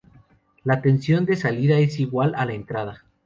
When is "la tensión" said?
0.63-1.25